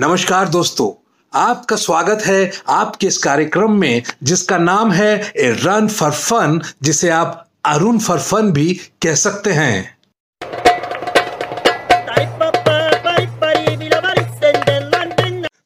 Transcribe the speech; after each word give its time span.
नमस्कार 0.00 0.48
दोस्तों, 0.48 1.10
आपका 1.40 1.76
स्वागत 1.76 2.22
है 2.26 2.52
आपके 2.68 3.06
इस 3.06 3.18
कार्यक्रम 3.18 3.72
में, 3.72 4.02
जिसका 4.22 4.58
नाम 4.58 4.92
है 4.92 5.32
ए 5.36 5.56
रन 5.62 5.88
फॉर 5.88 6.10
फन, 6.10 6.60
जिसे 6.82 7.10
आप 7.10 7.48
अरुण 7.64 7.98
फॉर 7.98 8.18
फन 8.18 8.52
भी 8.52 8.80
कह 9.02 9.14
सकते 9.14 9.50
हैं। 9.50 9.98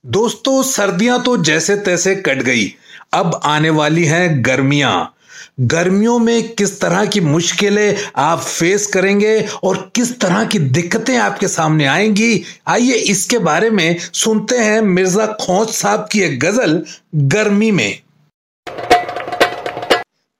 दोस्तों, 0.06 0.62
सर्दियाँ 0.62 1.22
तो 1.22 1.36
जैसे 1.36 1.76
तैसे 1.76 2.14
कट 2.14 2.42
गई। 2.42 2.74
अब 3.12 3.40
आने 3.44 3.70
वाली 3.70 4.04
हैं 4.04 4.44
गर्मियाँ। 4.44 5.13
गर्मियों 5.60 6.18
में 6.18 6.52
किस 6.54 6.80
तरह 6.80 7.06
की 7.06 7.20
मुश्किलें 7.20 7.96
आप 8.16 8.40
फेस 8.40 8.86
करेंगे 8.86 9.46
और 9.64 9.92
किस 9.94 10.20
तरह 10.20 10.44
की 10.44 10.58
दिक्कतें 10.58 11.16
आपके 11.18 11.48
सामने 11.48 11.86
आएँगी? 11.86 12.44
आइए 12.68 12.94
इसके 12.94 13.38
बारे 13.38 13.70
में 13.70 13.96
सुनते 13.98 14.58
हैं 14.58 14.80
मिर्ज़ा 14.80 15.26
खोज 15.26 15.68
साहब 15.68 16.08
की 16.12 16.20
एक 16.20 16.40
गज़ल 16.40 16.82
गर्मी 17.14 17.70
में। 17.70 18.00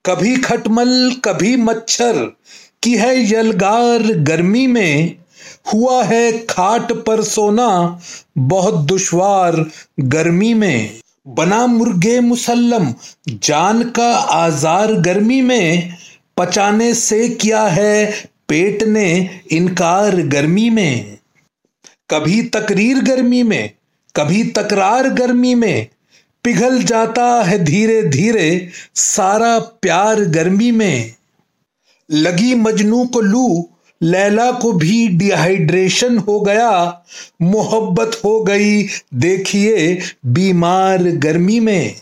कभी 0.06 0.36
खटमल, 0.36 1.12
कभी 1.24 1.56
मच्छर, 1.56 2.36
की 2.82 2.96
है 2.96 3.32
यलगार 3.32 4.02
गर्मी 4.02 4.66
में? 4.66 5.16
हुआ 5.74 6.02
है 6.04 6.32
खाट 6.38 6.92
पर 6.92 7.22
सोना, 7.22 8.00
बहुत 8.38 8.74
दुश्वार 8.74 9.70
गर्मी 10.00 10.54
में। 10.54 11.00
बना 11.26 11.66
मुर्गे 11.66 12.20
मुसल्लम, 12.20 12.94
जान 13.28 13.90
का 13.90 14.12
आजार 14.16 14.92
गर्मी 14.92 15.42
में, 15.42 15.94
पचाने 16.36 16.94
से 16.94 17.28
किया 17.28 17.62
है 17.62 18.28
पेट 18.48 18.82
ने 18.82 19.40
इनकार 19.50 20.16
गर्मी 20.16 20.70
में। 20.70 21.18
कभी 22.10 22.42
तकरीर 22.42 23.00
गर्मी 23.00 23.42
में, 23.42 23.70
कभी 24.16 24.44
तकरार 24.44 25.08
गर्मी 25.08 25.54
में, 25.54 25.86
पिघल 26.44 26.82
जाता 26.82 27.42
है 27.42 27.64
धीरे 27.64 28.02
धीरे 28.02 28.70
सारा 28.94 29.58
प्यार 29.58 30.20
गर्मी 30.20 30.70
में। 30.70 31.14
लगी 32.10 32.54
मजनू 32.54 33.06
को 33.06 33.20
लू 33.20 33.68
लैला 34.04 34.50
को 34.52 34.72
भी 34.72 35.08
डिहाइड्रेशन 35.08 36.18
हो 36.18 36.40
गया, 36.40 37.02
मोहब्बत 37.42 38.20
हो 38.24 38.40
गई। 38.40 38.82
देखिए, 39.14 40.00
बीमार 40.26 41.02
गर्मी 41.02 41.60
में। 41.60 41.94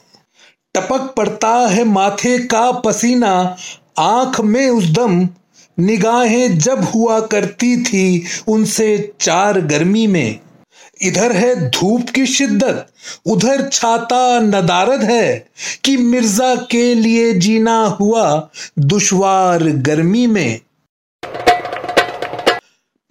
टपक 0.75 1.15
पड़ता 1.17 1.49
है 1.49 1.85
माथे 1.85 2.39
का 2.39 2.71
पसीना, 2.73 3.57
आँख 3.99 4.41
में 4.41 4.69
उस 4.69 4.91
दम। 4.91 5.29
निगाहें 5.79 6.59
जब 6.59 6.85
हुआ 6.85 7.21
करती 7.21 7.85
थी 7.85 8.25
उनसे 8.49 9.13
चार 9.21 9.61
गर्मी 9.61 10.07
में। 10.07 10.39
इधर 11.03 11.33
है 11.33 11.71
धूप 11.71 12.11
की 12.11 12.27
शिद्दत, 12.27 12.87
उधर 13.27 13.69
छाता 13.69 14.41
नदारद 14.41 15.03
है 15.03 15.47
कि 15.85 15.97
मिर्ज़ा 15.97 16.55
के 16.55 16.95
लिए 16.95 17.33
जीना 17.33 17.85
हुआ 18.01 18.51
दुश्वार 18.79 19.63
गर्मी 19.63 20.27
में। 20.27 20.61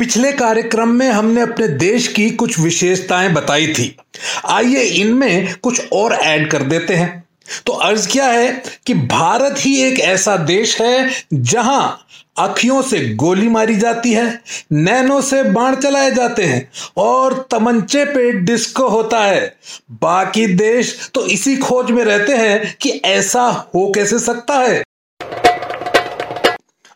पिछले 0.02 0.32
कार्यक्रम 0.32 0.90
में 0.90 1.10
हमने 1.12 1.42
अपने 1.42 1.68
देश 1.68 2.08
की 2.08 2.30
कुछ 2.30 2.60
विशेषताएँ 2.60 3.30
बताई 3.30 3.68
थी। 3.68 3.98
आइए 4.46 4.82
इनमें 4.84 5.54
कुछ 5.56 5.82
और 5.94 6.14
ऐड 6.14 6.52
कर 6.52 6.62
देते 6.62 6.94
हैं। 6.94 7.24
तो 7.66 7.74
अर्ज़ 7.74 8.10
क्या 8.10 8.28
है 8.28 8.64
कि 8.86 8.94
भारत 8.94 9.56
ही 9.60 9.84
एक 9.84 10.00
ऐसा 10.00 10.38
देश 10.38 10.82
है 10.82 11.12
जहाँ 11.34 12.08
अखियों 12.40 12.82
से 12.82 13.16
गोली 13.16 13.50
मारी 13.50 13.76
जाती 13.76 14.14
है, 14.14 14.42
नैनो 14.72 15.22
से 15.22 15.44
बाण 15.44 15.76
चलाए 15.76 16.12
जाते 16.12 16.44
हैं 16.44 16.72
और 16.98 17.48
तमंचे 17.52 18.06
पे 18.06 18.32
डिस्को 18.32 18.88
होता 18.90 19.20
है। 19.20 19.56
बाकी 19.92 20.48
देश 20.48 21.12
तो 21.14 21.28
इसी 21.28 21.58
खोज 21.58 21.92
में 21.92 22.04
रहते 22.06 22.34
हैं 22.34 22.78
कि 22.82 22.90
ऐसा 22.90 23.72
हो 23.76 23.92
कैसे 23.96 24.20
सकता 24.20 24.54
है। 24.54 24.84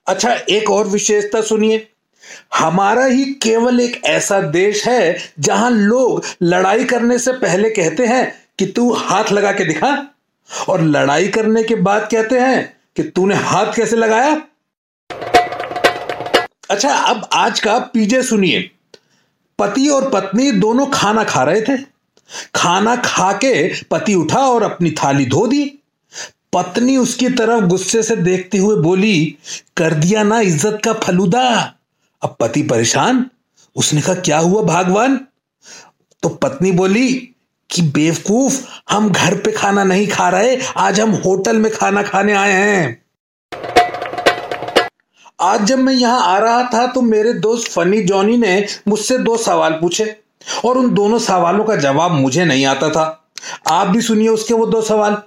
अच्छा 0.08 0.40
एक 0.50 0.72
और 0.72 0.88
विशेषता 0.88 1.42
सुनिए। 1.42 1.88
हमारा 2.56 3.06
ही 3.06 3.26
केवल 3.44 3.80
एक 3.80 4.02
ऐसा 4.06 4.40
देश 4.42 4.88
है 4.88 5.18
जहाँ 5.40 5.70
लोग 5.72 6.24
लड़ाई 6.44 6.84
करने 6.86 7.18
से 7.20 7.32
पहले 7.34 7.70
कहते 7.70 8.06
हैं 8.06 8.32
कि 8.60 8.66
तू 8.66 8.92
हाथ 8.94 9.32
लगा 9.32 9.52
के 9.52 9.66
दिखा, 9.66 9.96
और 10.70 10.82
लड़ाई 10.82 11.28
करने 11.28 11.64
के 11.64 11.76
बाद 11.78 12.08
कहते 12.12 12.40
हैं 12.40 12.74
कि 12.96 13.04
तूने 13.06 13.36
हाथ 13.36 13.74
कैसे 13.76 13.96
लगाया। 13.96 14.36
अच्छा 16.70 16.94
अब 16.94 17.28
आज 17.34 17.60
का 17.60 17.78
पीजे 17.94 18.22
सुनिए। 18.24 18.70
पति 19.60 19.88
और 19.90 20.10
पत्नी 20.10 20.52
दोनों 20.52 20.86
खाना 20.86 21.24
खा 21.24 21.44
रहे 21.44 21.62
थे। 21.62 21.78
खाना 22.56 22.96
खा 22.96 23.32
के 23.34 23.84
पति 23.84 24.16
उठा 24.16 24.40
और 24.40 24.64
अपनी 24.64 24.92
थाली 24.94 25.26
धो 25.26 25.46
दी। 25.48 25.66
पत्नी 26.54 26.96
उसकी 26.98 27.30
तरफ़ 27.30 27.64
गुस्से 27.66 28.02
से 28.04 28.16
देखते 28.16 28.58
हुए 28.58 28.76
बोली, 28.76 29.38
कर 29.78 29.94
दिया 29.94 30.24
ना 30.24 30.40
इज़्ज़त 30.40 30.80
का 30.86 30.94
फलूदा। 30.96 31.75
अब 32.26 32.36
पति 32.40 32.62
परेशान? 32.62 33.30
उसने 33.76 34.02
कहा, 34.02 34.16
क्या 34.16 34.38
हुआ 34.38 34.62
भागवान? 34.62 35.20
तो 36.24 36.30
पत्नी 36.30 36.72
बोली 36.72 37.14
कि, 37.72 37.82
बेवकूफ़, 37.82 38.66
हम 38.90 39.10
घर 39.10 39.36
पे 39.36 39.52
खाना 39.52 39.84
नहीं 39.84 40.08
खा 40.08 40.30
रहे, 40.30 40.58
आज 40.78 41.00
हम 41.00 41.12
होटल 41.12 41.58
में 41.58 41.72
खाना 41.72 42.04
खाने 42.04 42.34
आए 42.34 42.52
हैं। 42.52 43.06
आज 45.42 45.64
जब 45.64 45.80
मैं 45.80 45.94
यहाँ 45.94 46.22
आ 46.22 46.38
रहा 46.38 46.64
था 46.64 46.88
तो 46.88 47.02
मेरे 47.02 47.34
दोस्त 47.34 47.72
फनी 47.72 48.02
जॉनी 48.02 48.38
ने 48.38 48.66
मुझसे 48.88 49.18
दो 49.18 49.38
सवाल 49.38 49.72
पूछे, 49.72 50.20
और 50.66 50.78
उन 50.78 50.94
दोनों 50.94 51.20
सवालों 51.20 51.64
का 51.64 51.76
जवाब 51.76 52.12
मुझे 52.12 52.46
नहीं 52.46 52.66
आता 52.66 52.90
था। 52.90 53.30
आप 53.68 53.88
भी 53.88 54.02
सुनिए 54.02 54.28
उसके 54.28 54.54
वो 54.54 54.66
दो 54.66 54.82
सवाल। 54.82 55.18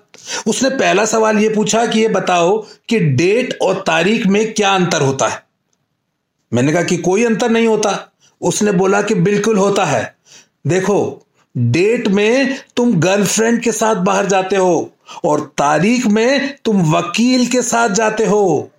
उसने 0.47 0.71
पहला 0.71 1.05
सवाल 1.05 1.39
ये 1.39 1.49
पूछा 1.49 1.87
कि, 1.87 2.01
ये 2.01 2.09
बताओ 2.09 2.67
कि 2.89 2.99
डेट 2.99 3.59
और 3.63 3.85
तारीख 3.87 4.27
में 4.27 4.55
क्या 4.55 4.75
अंतर 4.75 5.01
होता 5.01 5.29
है? 5.29 5.48
मैंने 6.53 6.73
कहा 6.73 6.83
कि 6.83 6.97
कोई 6.97 7.25
अंतर 7.25 7.51
नहीं 7.51 7.67
होता। 7.67 8.13
उसने 8.41 8.73
बोला 8.73 9.03
कि 9.03 9.15
बिल्कुल 9.15 9.59
होता 9.59 9.85
है। 9.85 10.17
देखो, 10.67 11.27
डेट 11.57 12.09
में 12.09 12.59
तुम 12.77 13.01
गर्लफ्रेंड 13.01 13.63
के 13.63 13.73
साथ 13.73 13.95
बाहर 13.95 14.27
जाते 14.27 14.57
हो 14.57 14.91
और 15.25 15.41
तारीख 15.41 16.07
में 16.07 16.57
तुम 16.65 16.97
वकील 16.97 17.47
के 17.47 17.63
साथ 17.63 17.89
जाते 17.89 18.27
हो। 18.27 18.71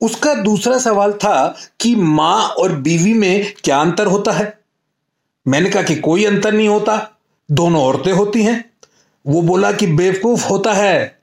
उसका 0.00 0.34
दूसरा 0.34 0.78
सवाल 0.78 1.12
था 1.12 1.56
कि 1.80 1.96
माँ 1.96 2.48
और 2.48 2.72
बीवी 2.72 3.14
में 3.14 3.54
क्या 3.64 3.80
अंतर 3.80 4.06
होता 4.06 4.32
है? 4.32 4.58
मैंने 5.48 5.70
कहा 5.70 5.82
कि 5.82 5.96
कोई 5.96 6.24
अंतर 6.24 6.52
नहीं 6.52 6.68
होता। 6.68 7.18
दोनों 7.50 7.82
औरतें 7.82 8.12
होती 8.12 8.42
हैं। 8.42 8.70
वो 9.26 9.42
बोला 9.42 9.72
कि 9.72 9.86
बेवकूफ़ 9.86 10.46
होता 10.46 10.72
है। 10.72 11.18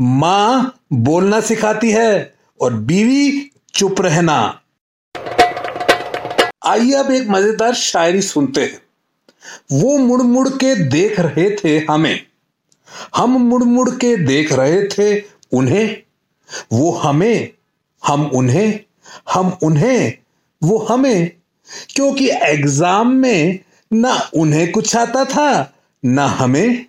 माँ 0.00 0.78
बोलना 0.92 1.40
सिखाती 1.40 1.90
है। 1.90 2.34
और 2.64 2.74
बीवी 2.74 3.50
चुप 3.74 4.00
रहना। 4.00 4.60
आइए 6.66 6.92
अब 6.92 7.10
एक 7.10 7.28
मज़ेदार 7.28 7.74
शायरी 7.74 8.22
सुनते 8.22 8.62
हैं। 8.62 8.82
वो 9.72 9.98
मुड़ 9.98 10.22
मुड़ 10.22 10.48
के 10.48 10.74
देख 10.74 11.20
रहे 11.20 11.50
थे 11.56 11.78
हमें। 11.90 12.26
हम 13.16 13.30
मुड़ 13.30 13.62
मुड़ 13.62 13.90
के 13.90 14.16
देख 14.16 14.52
रहे 14.52 14.88
थे 14.88 15.22
उन्हें। 15.52 16.02
वो 16.72 16.90
हमें, 16.90 17.50
हम 18.06 18.26
उन्हें 18.26 18.80
हम 19.34 19.58
उन्हें, 19.62 20.18
वो 20.62 20.78
हमें। 20.78 21.30
क्योंकि 21.94 22.30
एग्ज़ाम 22.30 23.12
में 23.12 23.58
ना 23.92 24.30
उन्हें 24.34 24.72
कुछ 24.72 24.96
आता 24.96 25.24
था, 25.24 25.74
ना 26.04 26.26
हमें। 26.26 26.86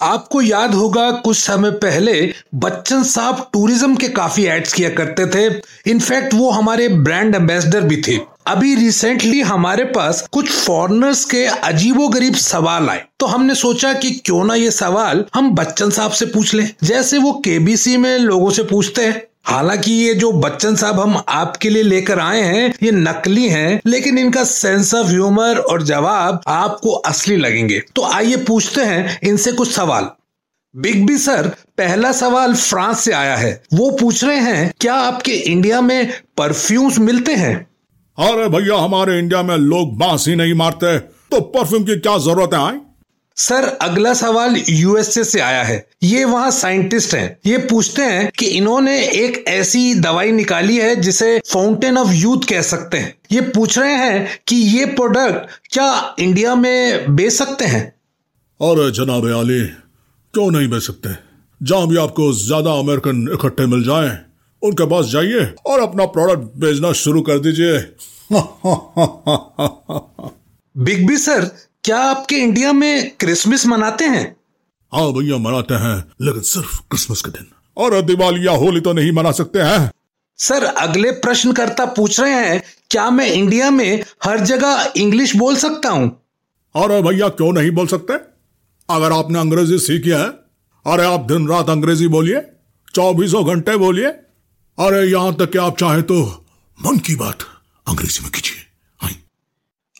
आपको 0.00 0.40
याद 0.42 0.74
होगा, 0.74 1.10
कुछ 1.10 1.36
समय 1.36 1.70
पहले 1.70 2.12
बच्चन 2.54 3.02
साहब 3.02 3.48
टूरिज़्म 3.52 3.96
के 3.96 4.08
काफ़ी 4.08 4.44
एड्स 4.46 4.72
किया 4.72 4.90
करते 4.90 5.26
थे। 5.26 5.46
इनफैक्ट 5.90 6.34
वो 6.34 6.50
हमारे 6.50 6.88
ब्रांड 6.88 7.34
एम्बेसडर 7.34 7.80
भी 7.80 8.02
थे। 8.08 8.16
अभी 8.46 8.74
रिसेंटली 8.74 9.40
हमारे 9.40 9.84
पास 9.86 10.26
कुछ 10.32 10.50
फॉरनर्स 10.50 11.24
के 11.24 11.44
अजीबो 11.44 12.08
गरीब 12.08 12.34
सवाल 12.34 12.88
आए। 12.88 13.04
तो 13.20 13.26
हमने 13.26 13.54
सोचा 13.54 13.92
कि 13.92 14.10
क्यों 14.10 14.44
ना 14.44 14.54
ये 14.54 14.70
सवाल 14.70 15.24
हम 15.34 15.50
बच्चन 15.54 15.90
साहब 15.90 16.10
से 16.10 16.26
पूछ 16.26 16.54
लें। 16.54 16.70
जैसे 16.84 17.18
वो 17.18 17.32
केबीसी 17.44 17.96
में 17.96 18.18
लोगों 18.18 18.50
से 18.50 18.62
पूछते 18.62 19.04
हैं। 19.04 19.22
हालाँकि 19.48 19.92
ये 19.92 20.14
जो 20.14 20.32
बच्चन 20.32 20.76
साहब 20.76 21.00
हम 21.00 21.24
आपके 21.28 21.70
लिए 21.70 21.82
लेकर 21.82 22.18
आए 22.18 22.40
हैं, 22.40 22.74
ये 22.82 22.90
नकली 22.90 23.48
हैं, 23.48 23.80
लेकिन 23.86 24.18
इनका 24.18 24.44
सेंस 24.44 24.94
ऑफ़ 24.94 25.06
ह्यूमर 25.06 25.58
और 25.58 25.82
जवाब 25.82 26.40
आपको 26.48 26.90
असली 26.90 27.36
लगेंगे। 27.36 27.82
तो 27.96 28.02
आइए 28.02 28.36
पूछते 28.36 28.80
हैं 28.80 29.20
इनसे 29.22 29.52
कुछ 29.52 29.72
सवाल। 29.72 30.10
बिग 30.76 31.06
बी 31.06 31.18
सर 31.18 31.48
पहला 31.78 32.12
सवाल 32.12 32.54
फ्रांस 32.54 33.00
से 33.00 33.12
आया 33.12 33.36
है। 33.36 33.62
वो 33.74 33.90
पूछ 33.90 34.24
रहे 34.24 34.36
हैं, 34.36 34.72
क्या 34.80 34.94
आपके 34.94 35.32
इंडिया 35.32 35.80
में 35.80 36.12
परफ्यूम्स 36.36 36.98
मिलते 36.98 37.34
हैं? 37.34 37.56
अरे 38.18 38.48
भैया, 38.48 38.76
हमारे 38.76 39.18
इंडिया 39.18 39.42
में 39.42 39.56
लोग 39.56 39.98
बाँस 39.98 40.28
ही 40.28 40.36
नहीं 40.36 40.54
मारते। 40.54 40.98
तो 40.98 41.40
परफ्यूम 41.40 41.84
की 41.84 41.96
क्या 41.96 42.18
ज़रूरत 42.18 42.54
है 42.54 42.87
सर 43.38 43.64
अगला 43.82 44.12
सवाल 44.14 44.56
यूएसए 44.68 45.22
से 45.24 45.40
आया 45.40 45.62
है। 45.62 45.76
ये 46.02 46.24
वहाँ 46.24 46.50
साइंटिस्ट 46.50 47.14
हैं। 47.14 47.38
ये 47.46 47.58
पूछते 47.66 48.02
हैं 48.02 48.30
कि 48.38 48.46
इन्होंने 48.48 48.98
एक 49.00 49.44
ऐसी 49.48 49.94
दवाई 49.96 50.32
निकाली 50.32 50.76
है 50.76 50.94
जिसे 50.96 51.38
फाउंटेन 51.52 51.98
ऑफ़ 51.98 52.12
यूथ 52.12 52.48
कह 52.48 52.62
सकते 52.62 52.98
हैं। 52.98 53.14
ये 53.32 53.40
पूछ 53.50 53.78
रहे 53.78 53.94
हैं 53.94 54.38
कि 54.48 54.56
ये 54.56 54.84
प्रोडक्ट 54.94 55.50
क्या 55.72 56.14
इंडिया 56.18 56.54
में 56.54 57.14
बेच 57.16 57.32
सकते 57.32 57.64
हैं? 57.64 57.92
और 58.60 58.90
जनाब 58.90 59.26
आली 59.34 59.62
क्यों 60.34 60.50
नहीं 60.50 60.68
बेच 60.68 60.82
सकते? 60.82 61.14
जहाँ 61.60 61.86
भी 61.88 61.96
आपको 61.98 62.32
ज़्यादा 62.34 62.72
अमेरिकन 62.78 63.28
इकट्ठे 63.34 63.66
मिल 63.66 63.82
जाए 63.84 64.18
उनके 64.62 64.86
पास 64.86 65.06
जाइए 65.06 65.44
और 65.66 65.80
अपना 65.80 66.04
प्रोडक्ट 66.08 66.58
बेचना 66.60 66.92
शुरू 66.96 67.20
कर 67.22 67.38
दीजिए। 67.38 67.78
बिग 70.74 71.06
बी 71.06 71.16
सर 71.18 71.50
क्या 71.88 71.98
आपके 71.98 72.36
इंडिया 72.36 72.72
में 72.72 73.10
क्रिसमस 73.10 73.66
मनाते 73.66 74.04
हैं? 74.04 74.24
हाँ 74.92 75.12
भैया 75.12 75.36
मनाते 75.36 75.74
हैं 75.74 75.96
लेकिन 76.22 76.42
सिर्फ़ 76.42 76.80
क्रिसमस 76.80 77.22
के 77.22 77.30
दिन। 77.30 77.46
और 77.76 78.00
दिवाली 78.02 78.46
या 78.46 78.52
होली 78.52 78.80
तो 78.80 78.92
नहीं 78.92 79.12
मना 79.12 79.30
सकते 79.32 79.58
हैं। 79.58 79.90
सर 80.38 80.64
अगले 80.64 81.12
प्रश्नकर्ता 81.12 81.84
पूछ 81.86 82.20
रहे 82.20 82.32
हैं 82.32 82.62
क्या 82.90 83.08
मैं 83.10 83.26
इंडिया 83.26 83.70
में 83.70 84.04
हर 84.24 84.40
जगह 84.40 84.92
इंग्लिश 84.96 85.34
बोल 85.36 85.56
सकता 85.56 85.88
हूँ? 85.88 86.10
अरे 86.74 87.00
भैया 87.02 87.28
क्यों 87.30 87.52
नहीं 87.52 87.70
बोल 87.70 87.86
सकते? 87.86 88.14
अगर 88.88 89.12
आपने 89.12 89.38
अंग्रेज़ी 89.38 89.78
सीखी 89.78 90.10
है 90.10 90.28
अरे 90.84 91.04
आप 91.04 91.26
दिन 91.32 91.48
रात 91.48 91.70
अंग्रेज़ी 91.70 92.08
बोलिए 92.08 92.46
चौबीसों 92.94 93.46
घंटे 93.46 93.76
बोलिए। 93.76 94.06
अरे 94.06 95.04
यहाँ 95.06 95.34
तक 95.34 95.52
कि 95.52 95.58
आप 95.58 95.78
चाहे 95.78 96.02
तो 96.02 96.22
मन 96.78 96.98
की 96.98 97.16
बात 97.16 97.38
अंग्रेज़ी 97.86 98.22
में 98.22 98.32
कीजिए। 98.32 98.66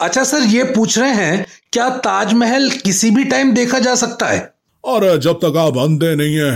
अच्छा 0.01 0.23
सर 0.25 0.43
ये 0.43 0.65
पूछ 0.65 0.99
रहे 0.99 1.13
हैं 1.13 1.47
क्या 1.73 1.89
ताजमहल 1.99 2.69
किसी 2.85 3.11
भी 3.11 3.25
टाइम 3.25 3.53
देखा 3.55 3.79
जा 3.79 3.95
सकता 3.95 4.27
है? 4.27 4.53
और 4.85 5.17
जब 5.19 5.39
तक 5.45 5.57
आप 5.57 5.79
अंधे 5.79 6.15
नहीं 6.15 6.37
है 6.37 6.53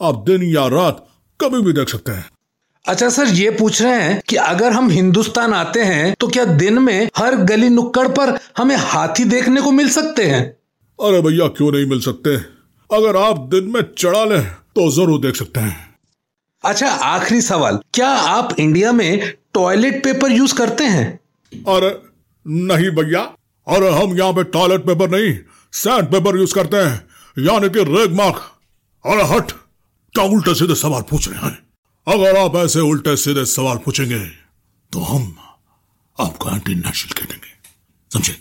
आप 0.00 0.22
दिन 0.26 0.42
या 0.44 0.66
रात 0.68 1.04
कभी 1.40 1.60
भी 1.62 1.72
देख 1.72 1.88
सकते 1.88 2.12
हैं। 2.12 2.24
अच्छा 2.84 3.08
सर 3.08 3.28
ये 3.28 3.50
पूछ 3.50 3.80
रहे 3.82 4.02
हैं 4.02 4.20
कि 4.28 4.36
अगर 4.36 4.72
हम 4.72 4.90
हिंदुस्तान 4.90 5.54
आते 5.54 5.82
हैं 5.82 6.14
तो 6.20 6.28
क्या 6.28 6.44
दिन 6.44 6.78
में 6.78 7.08
हर 7.18 7.36
गली 7.44 7.68
नुक्कड़ 7.68 8.06
पर 8.08 8.38
हमें 8.56 8.76
हाथी 8.76 9.24
देखने 9.24 9.60
को 9.60 9.70
मिल 9.72 9.90
सकते 9.90 10.24
हैं? 10.24 10.42
अरे 10.98 11.20
भैया 11.22 11.46
क्यों 11.48 11.72
नहीं 11.72 11.86
मिल 11.86 12.00
सकते? 12.00 12.36
अगर 12.90 13.16
आप 13.16 13.38
दिन 13.50 13.70
में 13.74 13.82
चढ़ा 13.98 14.24
लें 14.24 14.44
तो 14.76 14.90
ज़रूर 14.92 15.20
देख 15.20 15.36
सकते 15.36 15.60
हैं। 15.60 15.76
अच्छा 16.64 16.88
आखिरी 16.88 17.40
सवाल 17.42 17.78
क्या 17.94 18.08
आप 18.08 18.54
इंडिया 18.60 18.92
में 18.92 19.32
टॉयलेट 19.54 20.02
पेपर 20.04 20.32
यूज़ 20.32 20.54
करते 20.54 20.84
हैं? 20.86 21.06
अरे 21.52 21.96
नहीं 22.46 22.90
भैया। 22.92 23.20
अरे 23.66 23.90
हम 23.92 24.16
यहाँ 24.16 24.32
पे 24.32 24.44
टॉयलेट 24.46 24.80
पेपर 24.80 25.10
नहीं 25.10 25.36
सैंड 25.72 26.08
पेपर 26.08 26.36
यूज़ 26.38 26.54
करते 26.54 26.76
हैं, 26.78 26.96
यानी 27.36 27.68
कि 27.68 27.84
रेग 27.86 28.14
मार्क 28.16 28.40
और 29.04 29.20
हट, 29.26 29.52
क्या 30.14 30.24
उल्टे 30.26 30.54
सीधे 30.54 30.74
सवाल 30.76 31.02
पूछ 31.02 31.28
रहे 31.28 31.38
हैं? 31.40 31.58
अगर 32.06 32.36
आप 32.38 32.56
ऐसे 32.56 32.80
उल्टे 32.82 33.16
सीधे 33.16 33.44
सवाल 33.46 33.76
पूछेंगे 33.84 34.18
तो 34.92 35.00
हम 35.02 35.36
आपको 36.18 36.50
एंटी 36.50 36.74
नेशनल 36.76 37.12
कह 37.12 37.24
देंगे। 37.24 37.52
समझे? 38.10 38.36